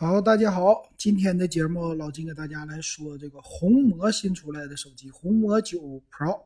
[0.00, 5.78] 好，大家好，今天的节目老金给大家来说这个红魔新出来的手机红魔九
[6.10, 6.40] Pro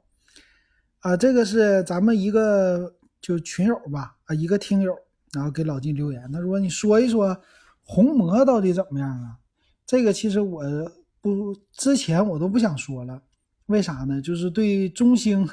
[0.99, 4.93] 啊，这个是咱们一个就群友吧啊，一个听友，
[5.33, 7.41] 然后给老金留言，他说你说一说
[7.85, 9.39] 红魔到底怎么样啊？
[9.87, 10.65] 这个其实我
[11.21, 13.23] 不之前我都不想说了，
[13.67, 14.21] 为啥呢？
[14.21, 15.49] 就是对中兴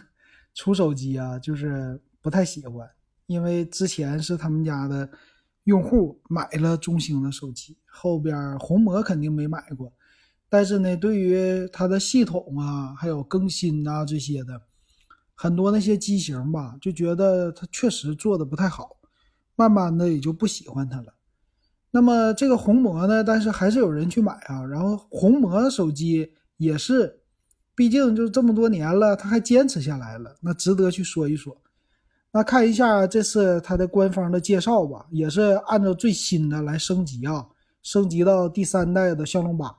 [0.56, 2.90] 出手机啊，就是不太喜欢，
[3.28, 5.08] 因为之前是他们家的。
[5.66, 9.94] 用户买了中兴的手机，后边红魔肯定没买过，
[10.50, 14.62] 但是呢，对于它的系统啊，还有更新啊这些的，
[15.36, 18.98] 很多那些机型吧，就觉得它确实做的不太好，
[19.56, 21.14] 慢慢的也就不喜欢它了。
[21.92, 24.66] 那么这个红魔呢，但是还是有人去买啊。
[24.66, 27.20] 然后红魔手机也是，
[27.76, 31.62] 毕竟就这么多年了，它还坚持下来了，那值得去说一说。
[32.34, 37.46] 那看一下这次它的官方的介绍吧，也是按照最新的来升级啊，
[37.84, 39.76] 升级到第三代的骁龙八。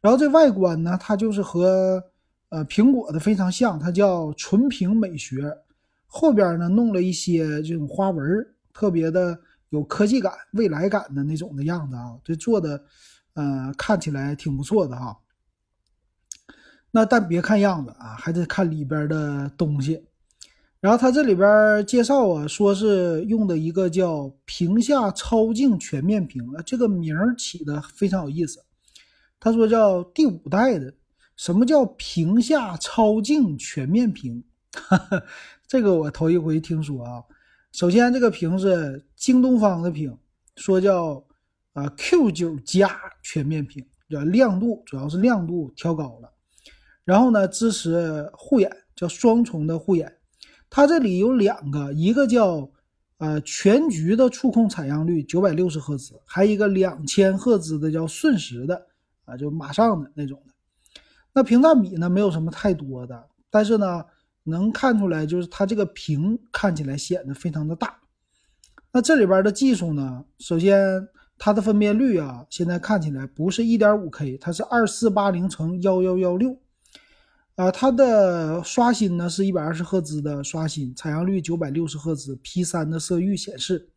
[0.00, 2.02] 然后这外观呢，它就是和
[2.50, 5.50] 呃苹果的非常像，它叫纯平美学。
[6.06, 8.24] 后边呢弄了一些这种花纹，
[8.72, 9.38] 特别的
[9.70, 12.82] 有科技感、未来感的那种的样子啊，这做的
[13.32, 15.16] 呃看起来挺不错的哈。
[16.90, 20.04] 那但别看样子啊，还得看里边的东西。
[20.80, 28.60] 然后它这里边介绍啊，说是用的一个叫屏下超净全面屏啊，这个名儿起的非常有意思。
[29.40, 30.94] 他说叫第五代的，
[31.36, 34.44] 什么叫屏下超净全面屏？
[35.66, 37.24] 这个我头一回听说啊。
[37.72, 40.16] 首先这个屏是京东方的屏，
[40.56, 41.24] 说叫
[41.72, 46.32] 啊 Q 九加全面屏，叫亮度主要是亮度调高了。
[47.04, 50.17] 然后呢，支持护眼，叫双重的护眼。
[50.70, 52.70] 它这里有两个，一个叫
[53.18, 58.86] 呃全局的触控采样率九百六十赫兹，还有一个两千赫兹的叫瞬时的
[59.24, 60.52] 啊，就马上的那种的。
[61.32, 64.04] 那屏占比呢没有什么太多的，但是呢
[64.44, 67.96] 能看出来就是它这个屏看起来显得非常的大。
[68.92, 76.58] 那这里边的技术呢，首先它的分辨率啊，现在看起来不是一点五 K，它是二四八零乘幺幺幺六。
[77.58, 83.90] 啊，它的刷新呢是一百二十赫兹的刷新，采样率九百六十赫兹，P 三的色域显示，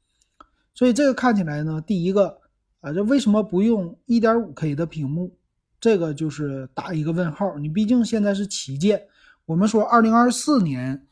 [0.74, 2.40] 所以这个看起来呢，第一个
[2.80, 5.38] 啊，这为什么不用一点五 K 的屏幕？
[5.80, 7.56] 这个就是打一个问号。
[7.60, 9.00] 你毕竟现在是旗舰，
[9.46, 11.06] 我们说二零二四年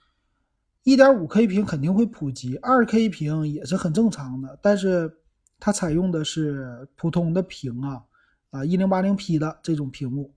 [0.81, 5.19] 一点五 K 屏肯定会普及，二 K 屏也是很正常的，但是
[5.59, 8.01] 它采用的是普通的屏啊，
[8.49, 10.33] 啊一零八零 P 的这种屏幕。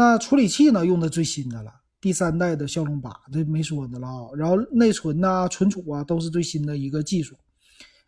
[0.00, 0.86] 那处理器呢？
[0.86, 4.30] 用的最新的了，第三代的骁龙八，这没说的了啊。
[4.34, 7.36] 然后内存呐、存储啊，都是最新的一个技术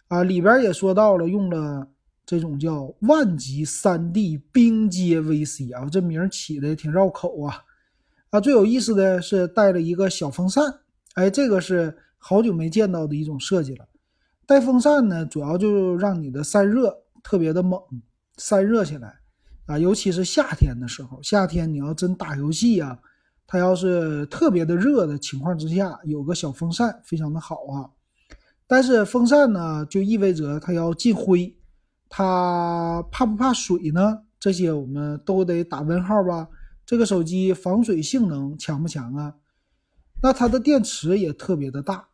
[0.09, 0.25] 啊。
[0.25, 1.87] 里边也说到了，用了
[2.25, 7.57] 这种叫万级 3D 冰阶 VC 啊，这名起的挺绕口啊。
[8.31, 10.65] 啊，最有意思的是带了一个小风扇，
[11.13, 13.87] 哎，这个是好久没见到的一种设计了。
[14.47, 17.79] 带风扇呢，主要就让你的散热特别的猛，
[18.39, 19.21] 散热起来。
[19.67, 22.99] 啊，尤其是夏天的时候，夏天你要真打游戏呀，
[23.47, 27.91] 它要是特别的热的情况之下，有个小风扇非常的好啊。
[28.67, 31.55] 但是风扇呢，就意味着它要进灰，
[32.09, 34.23] 它怕不怕水呢？
[34.41, 36.49] 这些我们都得打问号吧。
[36.85, 39.35] 这个手机防水性能强不强啊？
[40.23, 42.09] 那它的电池也特别的大，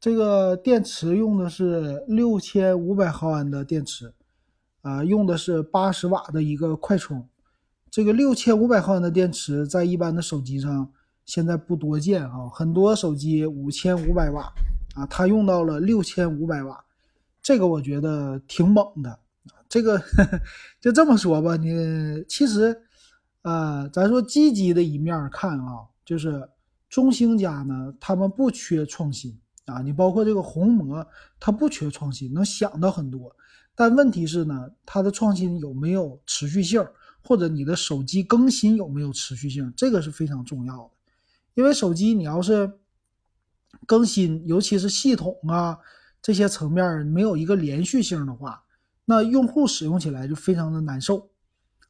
[0.00, 4.12] 这个电池用的是六千五百毫安的电池。
[4.82, 7.26] 啊，用的是八十瓦的一个快充，
[7.90, 10.92] 这个六千五百毫安的电池在一般的手机上
[11.24, 14.52] 现在不多见啊，很多手机五千五百瓦
[14.94, 16.84] 啊，它用到了六千五百瓦，
[17.40, 19.18] 这个我觉得挺猛的。
[19.68, 20.38] 这个呵呵
[20.82, 22.76] 就这么说吧，你其实，
[23.40, 26.46] 呃，咱说积极的一面看啊，就是
[26.90, 31.06] 中兴家呢，他们不缺创新啊，你包括这个红魔，
[31.40, 33.34] 它不缺创新，能想到很多。
[33.82, 36.86] 但问题是呢，它的创新有没有持续性，
[37.20, 40.90] 或者你的手机更新有没有持续性，这个是非常重要的。
[41.54, 42.78] 因为手机你要是
[43.84, 45.76] 更新，尤其是系统啊
[46.22, 48.62] 这些层面没有一个连续性的话，
[49.04, 51.28] 那用户使用起来就非常的难受。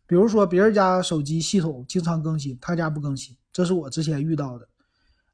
[0.06, 4.66] 比如说别人家手机系统经常更新，他家不更新，这是我之前遇到的。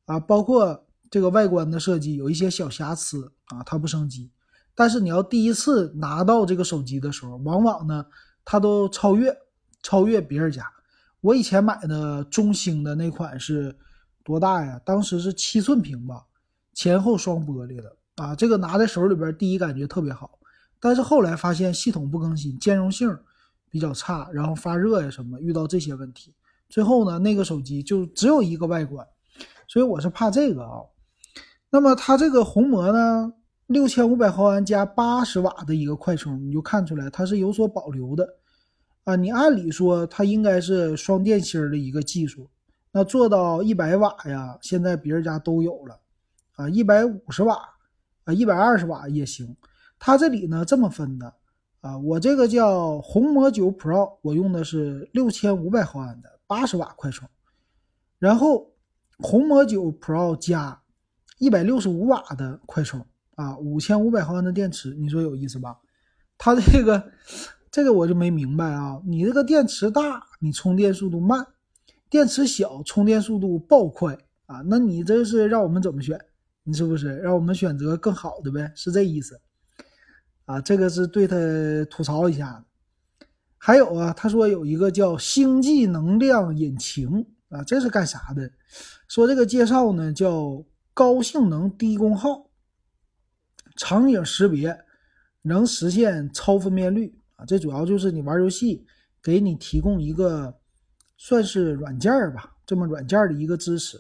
[0.07, 4.33] 啊，包括这个外观的设计有一些小瑕疵啊，它不升级。
[4.79, 8.07] 但是你要第一次拿到这个手机的时候，往往呢，
[8.45, 9.37] 它都超越
[9.83, 10.65] 超越别人家。
[11.21, 13.77] 我以前买的中兴的那款是
[14.23, 14.81] 多大呀？
[14.85, 16.25] 当时是七寸屏吧，
[16.75, 18.37] 前后双玻璃的啊。
[18.37, 20.39] 这个拿在手里边，第一感觉特别好。
[20.79, 23.19] 但是后来发现系统不更新，兼容性
[23.69, 26.33] 比较差，然后发热呀什么，遇到这些问题，
[26.69, 29.05] 最后呢，那个手机就只有一个外观，
[29.67, 30.83] 所以我是怕这个啊。
[31.69, 33.33] 那么它这个红魔呢，
[33.69, 38.27] 六千五百毫安加八十瓦的一个快充，你就看出来它是有所保留的
[39.05, 39.15] 啊。
[39.15, 42.49] 你按理说它应该是双电芯的一个技术，
[42.91, 46.01] 那做到一百瓦呀，现在别人家都有了
[46.57, 47.59] 啊，一百五十瓦
[48.25, 49.55] 啊，一百二十瓦也行。
[49.99, 51.35] 它这里呢这么分的
[51.83, 57.29] 啊，我这个叫红魔九 Pro，我用的是六千五百毫安的八十瓦快充，
[58.19, 58.73] 然后
[59.19, 60.81] 红魔九 Pro 加。
[61.41, 63.07] 一百六十五瓦的快充
[63.39, 65.79] 啊，五千五百毫安的电池，你说有意思吧？
[66.37, 67.13] 它这个
[67.71, 69.01] 这个我就没明白啊。
[69.07, 71.45] 你这个电池大，你充电速度慢；
[72.11, 74.61] 电池小，充电速度爆快啊。
[74.67, 76.19] 那你这是让我们怎么选？
[76.65, 78.73] 你是不是让我们选择更好的呗？
[78.75, 79.41] 是这意思
[80.45, 80.61] 啊？
[80.61, 81.37] 这个是对他
[81.89, 82.65] 吐槽一下
[83.57, 88.51] 还有啊，他说有一个叫星际能量引擎啊，这是干啥的？
[89.07, 90.65] 说这个介绍呢叫。
[90.95, 92.48] 高性能低功耗，
[93.79, 94.77] 场景识别
[95.41, 97.45] 能实现超分辨率啊！
[97.47, 98.85] 这主要就是你玩游戏
[99.23, 100.53] 给你提供一个
[101.17, 103.99] 算是软件儿吧，这么软件儿的一个支持。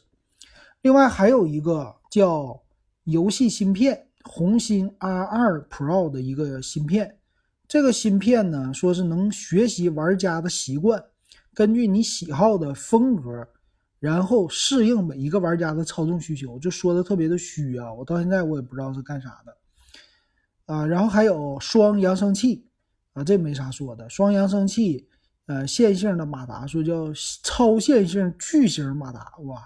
[0.82, 2.60] 另外还有一个叫
[3.04, 7.16] 游戏芯片红心 R2 Pro 的一个芯片，
[7.66, 11.02] 这个芯片呢说是能学习玩家的习惯，
[11.54, 13.48] 根据你喜好的风格。
[14.00, 17.92] 然后适应每一个玩家的操纵需求，就说的特别的虚啊！
[17.92, 19.52] 我到现在我也不知道是干啥的
[20.69, 20.87] 啊。
[20.87, 22.65] 然后还有双扬声器
[23.15, 24.09] 啊，这没啥说的。
[24.09, 25.09] 双扬声器，
[25.47, 27.12] 呃，线性的马达，说叫
[27.43, 29.61] 超线性巨型马达，哇，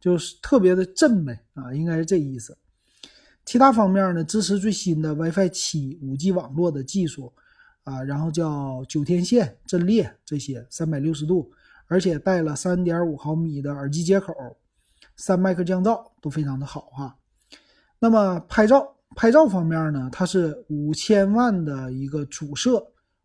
[0.00, 2.56] 就是特别的震呗啊，应该是这意思。
[3.44, 7.30] 其他方面呢，支持最新的 WiFi 七、五 G 网络的技术
[7.82, 11.52] 啊，然后叫九天线阵列这些，三百六十度。
[11.86, 14.32] 而且带了三点五毫米的耳机接口，
[15.16, 17.14] 三麦克降噪都非常的好哈。
[17.98, 22.84] 那么拍照拍照方面呢，它是五千万的一个主摄，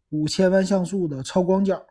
[0.09, 1.83] 五千万像素的超广角，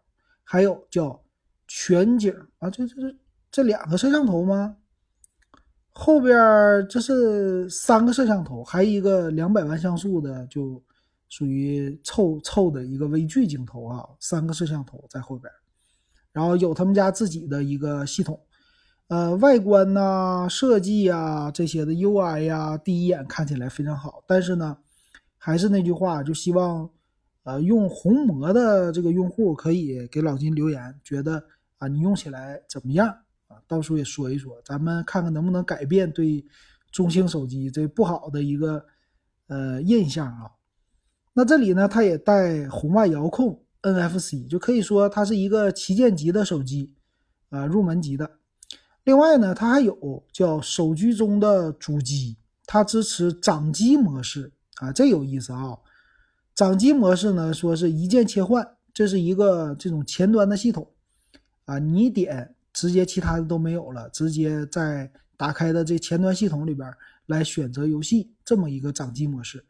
[0.44, 1.20] 还有叫
[1.66, 3.16] 全景啊，这这这
[3.50, 4.76] 这两个摄像头吗？
[5.90, 6.36] 后边
[6.88, 10.80] 这是三个摄像头，还一个两百万像素的，就
[11.28, 15.52] 属于凑凑的一个微距镜头啊，三个摄像头在后边。
[16.30, 18.40] 然后有他们家自己的一个系统，
[19.08, 24.22] 呃，外观呐、设计呀这些的 UI 呀，第一眼看起来非常好。
[24.26, 24.76] 但是呢，
[25.38, 26.90] 还是那句话，就希望，
[27.44, 31.42] 呃，用红魔的这个用户可以给老金留言，觉得
[31.78, 33.08] 啊，你用起来怎么样
[33.48, 33.56] 啊？
[33.66, 36.44] 到时候也说一说，咱们看看能不能改变对
[36.92, 38.84] 中兴手机这不好的一个
[39.46, 40.50] 呃印象啊。
[41.32, 43.62] 那这里呢，它也带红外遥控。
[43.80, 46.92] NFC 就可以说它是一个旗舰级的手机，
[47.48, 48.37] 啊，入门级的。
[49.08, 55.78] 另外呢，它还有叫手机中的主机，它支持掌机模式啊，这有意思啊。
[56.54, 60.86] 掌机模式呢，说是一键切换，这是一个这种前端的系统
[61.64, 66.92] 啊，你点直接其他的都没有了，直接在打开的这前端系统里边
[67.24, 69.64] 来选择游戏，这么一个掌机模式。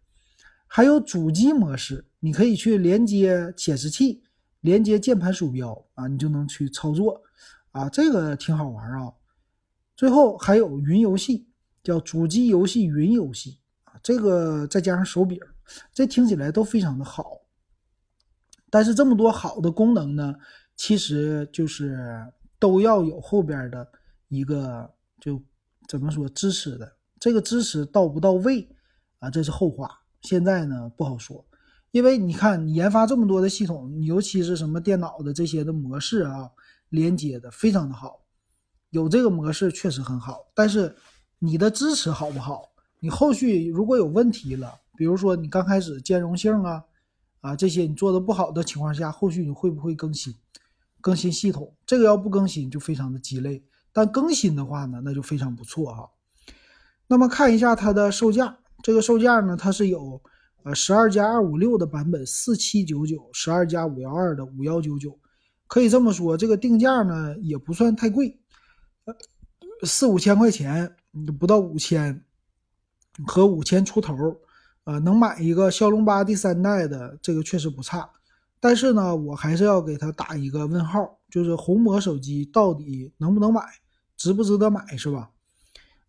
[0.66, 4.24] 还有主机模式，你可以去连接显示器，
[4.62, 7.22] 连接键盘鼠标啊，你就能去操作
[7.70, 9.12] 啊，这个挺好玩啊。
[9.98, 11.48] 最后还有云游戏，
[11.82, 15.36] 叫主机游戏云游戏啊，这个再加上手柄，
[15.92, 17.32] 这听起来都非常的好。
[18.70, 20.32] 但是这么多好的功能呢，
[20.76, 21.98] 其实就是
[22.60, 23.84] 都要有后边的
[24.28, 24.88] 一个
[25.20, 25.42] 就
[25.88, 28.68] 怎么说支持的，这个支持到不到位
[29.18, 29.90] 啊，这是后话。
[30.22, 31.44] 现在呢不好说，
[31.90, 36.48] 因为你看你研发这么多的系统，尤其是什么电脑的这些的模式啊，
[36.90, 38.20] 连接的非常的好，
[38.90, 40.38] 有这个模式确实很好。
[40.54, 40.94] 但是
[41.38, 42.62] 你的支持好不好？
[43.00, 46.82] 你后续如果有问题了，比如说你刚开始兼容性啊
[47.40, 50.34] 啊这些你做的不好的情况下，后续你会不会更新
[51.00, 51.72] 更新系统？
[51.86, 56.10] 这个要不更新就非常的鸡肋，但更新的话呢，那就非常不错哈。
[57.06, 58.58] 那么看一下它的售价。
[58.80, 60.22] 这个售价呢，它是有
[60.62, 65.18] 呃十二加二五六的版本四七九九，十二加五幺二的五幺九九，
[65.66, 68.38] 可以这么说，这个定价呢也不算太贵，
[69.84, 70.94] 四五千块钱，
[71.38, 72.24] 不到五千
[73.26, 74.14] 和五千出头，
[74.84, 78.08] 呃能买一个骁龙八第三代的，这个确实不差。
[78.60, 83.62] 但是呢，我还是要给他打一个问号，就是红魔手机到底能不能买，
[84.16, 85.30] 值不值得买，是吧？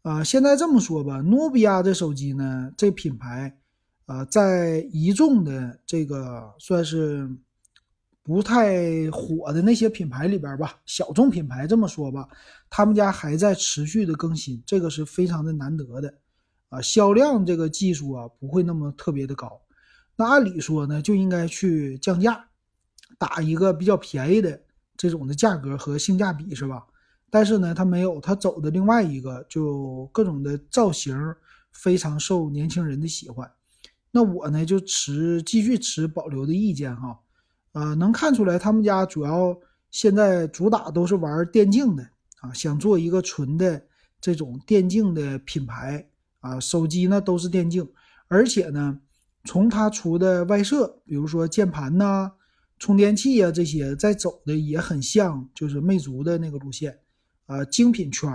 [0.01, 3.55] 啊，现在这么说吧，努比亚这手机呢，这品牌，
[4.07, 7.29] 呃，在一众的这个算是
[8.29, 12.29] 不太火的那些品牌里边吧，小众品牌这么说吧，
[12.69, 16.13] 他们家还在持续的更新，这个是非常的难得的
[16.69, 16.79] 啊。
[16.79, 19.59] 销量这个技术啊，不会那么特别的高。
[20.15, 22.45] 那按理说呢，就应该去降价，
[23.17, 24.61] 打一个比较便宜的
[24.95, 26.85] 这种的价格和性价比，是吧？
[27.31, 31.17] 但是呢，他没有，他走的另外一个，就各种的造型
[31.71, 33.51] 非常受年轻人的喜欢。
[34.11, 37.19] 那我呢，就持继续持保留的意见哈。
[37.73, 39.57] 呃，能看出来他们家主要
[39.91, 42.03] 现在主打都是玩电竞的
[42.41, 43.81] 啊，想做一个纯的
[44.19, 46.07] 这种电竞的品牌
[46.39, 47.87] 啊，手机呢都是电竞，
[48.27, 48.99] 而且呢。
[49.45, 52.29] 从它出的外设，比如说键盘呐、
[52.77, 56.99] 充电器呀这些，在走的也很像，就是魅族的那个路线，
[57.45, 58.29] 啊，精品圈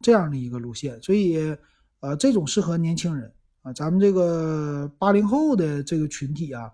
[0.00, 1.00] 这样的一个路线。
[1.00, 1.56] 所以，
[2.00, 3.32] 呃，这种适合年轻人
[3.62, 6.68] 啊，咱们这个八零后的这个群体啊，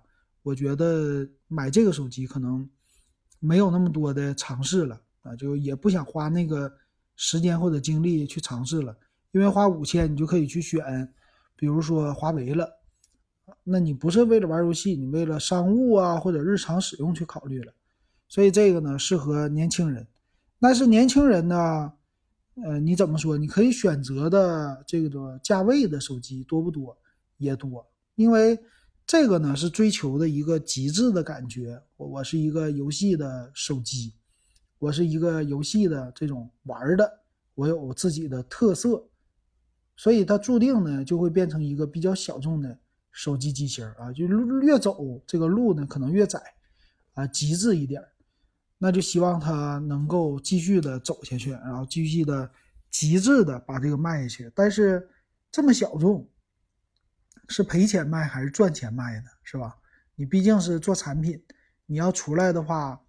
[0.46, 2.70] 我觉得买这个手机可能
[3.40, 6.72] 没有那么多的尝试了啊，就也不想花那个
[7.16, 8.96] 时间或者精力去尝试了，
[9.32, 11.12] 因为花五千你就可以去选，
[11.56, 12.70] 比如说华为了。
[13.64, 17.72] 那你不是为了玩游戏，你为了商务啊或者日常使用去考虑了，
[18.28, 20.06] 所以这个呢适合年轻人。
[20.60, 21.92] 但是年轻人呢，
[22.62, 23.36] 呃，你怎么说？
[23.36, 26.96] 你可以选择的这个价位的手机多不多？
[27.36, 27.84] 也多，
[28.14, 28.56] 因为
[29.06, 31.80] 这个呢是追求的一个极致的感觉。
[31.96, 34.12] 我我是一个游戏的手机，
[34.78, 37.20] 我是一个游戏的这种玩的，
[37.54, 39.08] 我有自己的特色，
[39.96, 42.78] 所以它注定呢就会变成一个比较小众的。
[43.18, 44.26] 手机机型啊，就
[44.60, 46.38] 越走这个路呢，可能越窄，
[47.14, 48.04] 啊，极致一点，
[48.76, 52.50] 那就希望它能够继续的走下去，然后继续的
[52.90, 54.52] 极致的把这个卖下去。
[54.54, 55.08] 但是
[55.50, 56.28] 这么小众，
[57.48, 59.26] 是赔钱卖还是赚钱卖呢？
[59.42, 59.76] 是吧？
[60.14, 61.42] 你毕竟是做产品，
[61.86, 63.00] 你要出来的话，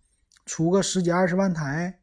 [0.46, 2.00] 出个十几二十万台，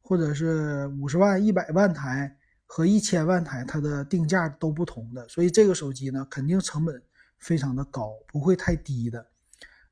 [0.00, 7.02] 或者是五十万、一百万台和一千万台，它的定价都不同的，所以这个手机呢，肯定成本。
[7.40, 9.24] 非常的高，不会太低的。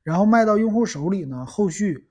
[0.03, 2.05] 然后卖到用户手里呢，后续，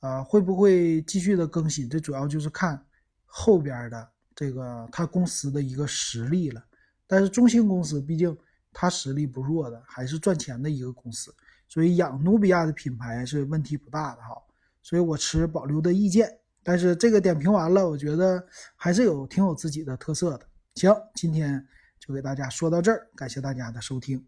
[0.00, 1.88] 呃，会不会继续的更新？
[1.88, 2.84] 这主要就是看
[3.24, 6.60] 后边的这个他公司的一个实力了。
[7.06, 8.36] 但是中兴公司毕竟
[8.72, 11.34] 它实力不弱的，还是赚钱的一个公司，
[11.68, 14.36] 所以养努比亚的品牌是问题不大的哈。
[14.82, 16.30] 所以我持保留的意见。
[16.62, 18.44] 但是这个点评完了，我觉得
[18.76, 20.46] 还是有挺有自己的特色的。
[20.74, 21.66] 行，今天
[21.98, 24.24] 就给大家说到这儿，感谢大家的收听。